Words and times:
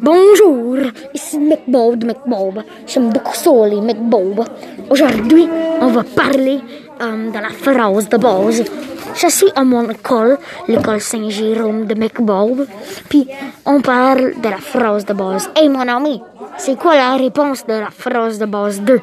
Bonjour, 0.00 0.76
ici 1.12 1.38
McBob 1.38 1.96
de 1.96 2.06
McBob. 2.06 2.62
J'aime 2.86 3.10
beaucoup 3.10 3.34
ça, 3.34 3.50
les 3.66 3.80
McBob. 3.80 4.44
Aujourd'hui, 4.88 5.48
on 5.80 5.88
va 5.88 6.02
parler 6.04 6.60
euh, 7.00 7.30
de 7.30 7.38
la 7.38 7.48
phrase 7.50 8.08
de 8.08 8.16
base. 8.16 8.64
Je 9.14 9.28
suis 9.28 9.50
à 9.54 9.64
mon 9.64 9.88
école, 9.90 10.38
l'école 10.68 11.00
Saint-Jérôme 11.00 11.86
de 11.86 11.94
McBob. 11.94 12.66
Puis, 13.08 13.26
on 13.66 13.80
parle 13.80 14.40
de 14.40 14.48
la 14.48 14.58
phrase 14.58 15.04
de 15.04 15.12
base. 15.12 15.50
Hey, 15.56 15.68
mon 15.68 15.88
ami, 15.88 16.22
c'est 16.56 16.78
quoi 16.78 16.94
la 16.94 17.16
réponse 17.16 17.66
de 17.66 17.74
la 17.74 17.90
phrase 17.90 18.38
de 18.38 18.46
base 18.46 18.80
2? 18.80 19.00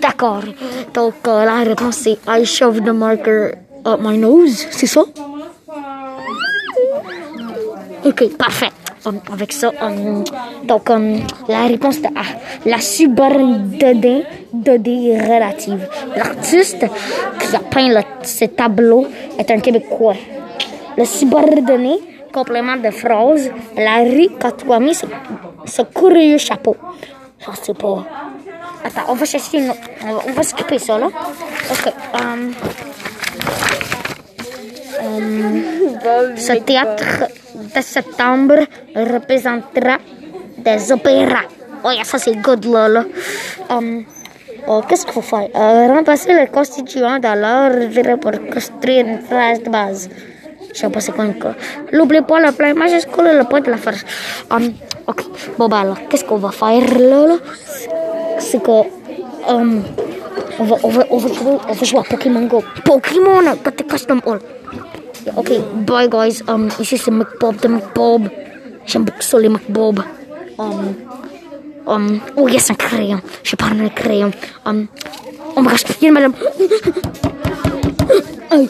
D'accord. 0.00 0.44
Donc, 0.94 1.14
euh, 1.28 1.44
la 1.44 1.58
réponse, 1.58 1.96
c'est 1.96 2.18
I 2.26 2.44
shoved 2.44 2.84
the 2.84 2.92
marker 2.92 3.52
up 3.86 4.00
my 4.00 4.16
nose. 4.18 4.66
C'est 4.70 4.86
ça? 4.86 5.02
Ok, 8.04 8.36
parfait. 8.36 8.70
Um, 9.06 9.18
avec 9.32 9.50
ça, 9.52 9.72
um, 9.80 10.24
donc 10.64 10.90
um, 10.90 11.20
la 11.48 11.62
réponse 11.62 12.02
de 12.02 12.08
A. 12.08 12.22
La 12.66 12.80
subordonnée 12.80 14.24
relative. 14.52 15.88
L'artiste 16.14 16.84
qui 17.38 17.56
a 17.56 17.60
peint 17.60 18.02
ce 18.22 18.44
tableau 18.44 19.06
est 19.38 19.50
un 19.50 19.58
Québécois. 19.60 20.16
Le 20.98 21.04
subordonné, 21.06 21.98
complément 22.30 22.76
de 22.76 22.90
phrase, 22.90 23.50
la 23.74 24.00
rue 24.02 24.28
quand 24.38 24.54
tu 24.54 24.70
as 24.70 24.80
mis 24.80 24.94
ce, 24.94 25.06
ce 25.64 25.80
curieux 25.80 26.36
chapeau. 26.36 26.76
Je 27.38 27.50
sais 27.62 27.72
pas. 27.74 28.04
Attends, 28.84 29.06
on 29.08 29.14
va 29.14 29.24
chercher 29.24 29.58
une 29.60 29.70
autre- 29.70 29.80
On 30.06 30.12
va, 30.12 30.20
on 30.38 30.42
skipper 30.42 30.78
ça, 30.78 30.98
là. 30.98 31.06
Ok. 31.06 31.92
um, 32.20 32.52
ce 36.36 36.52
théâtre 36.60 37.28
de 37.74 37.80
septembre 37.80 38.60
représentera 38.94 39.98
des 40.58 40.92
opéras. 40.92 41.46
Oh, 41.84 41.90
ça 42.04 42.18
c'est 42.18 42.36
good 42.36 42.64
là. 42.66 43.04
Um, 43.70 44.04
oh, 44.66 44.82
Qu'est-ce 44.86 45.04
qu'il 45.04 45.14
faut 45.14 45.22
faire? 45.22 45.48
Euh, 45.54 45.94
remplacer 45.94 46.32
le 46.32 46.46
constituant 46.46 47.18
dans 47.18 47.34
l'ordre 47.34 48.16
pour 48.16 48.32
construire 48.52 49.06
une 49.06 49.20
phrase 49.20 49.62
de 49.62 49.70
base. 49.70 50.08
Je 50.72 50.78
sais 50.78 50.88
pas 50.88 51.00
c'est 51.00 51.12
quoi 51.12 51.24
encore. 51.24 51.54
N'oubliez 51.92 52.22
pas 52.22 52.38
le 52.40 52.52
plein 52.52 52.74
majuscule 52.74 53.26
et 53.28 53.36
le 53.36 53.44
point 53.44 53.60
de 53.60 53.70
la 53.70 53.76
phrase. 53.76 54.04
Um, 54.50 54.72
ok, 55.06 55.24
bon 55.58 55.68
bah 55.68 55.94
qu'est-ce 56.08 56.24
qu'on 56.24 56.36
va 56.36 56.50
faire 56.50 56.98
là? 56.98 57.36
C'est 58.38 58.62
que... 58.62 58.70
um, 59.48 59.82
on 60.58 60.64
va, 60.64 60.76
on, 60.82 60.88
va, 60.88 61.06
on, 61.10 61.16
va 61.16 61.30
on 61.68 61.72
va 61.72 61.84
jouer 61.84 62.00
à 62.00 62.02
Pokémon 62.02 62.46
Go. 62.46 62.62
Pokémon, 62.84 63.42
got 63.64 63.70
the 63.72 63.86
custom 63.86 64.20
all. 64.26 64.38
Ok, 65.36 65.50
bye 65.86 66.08
guys. 66.08 66.42
Um, 66.48 66.68
ici 66.80 66.96
c'est 66.96 67.10
McBob 67.10 67.60
de 67.60 67.68
McBob. 67.68 68.28
J'aime 68.86 69.04
beaucoup 69.04 69.22
ça 69.22 69.38
les 69.38 69.48
McBob. 69.48 70.00
Um, 70.58 70.94
um, 71.86 72.20
oh 72.36 72.48
yes, 72.48 72.70
un 72.70 72.74
crayon. 72.74 73.20
Je 73.42 73.56
parle 73.56 73.80
un 73.80 73.88
crayon. 73.88 74.30
Um, 74.64 74.86
on 75.56 75.62
me 75.62 75.68
respire, 75.68 76.12
madame. 76.12 76.34
Aïe. 78.50 78.68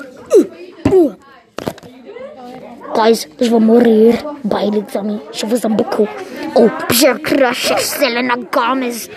Guys, 2.94 3.28
je 3.40 3.48
vais 3.48 3.60
mourir. 3.60 4.14
Bye 4.44 4.70
les 4.70 4.96
amis. 4.96 5.20
Je 5.32 5.46
vous 5.46 5.56
aime 5.64 5.76
beaucoup. 5.76 6.08
Oh, 6.56 6.68
Pierre 6.88 7.20
Crush, 7.22 7.72
Selena 7.78 8.34
Gomez. 8.52 9.08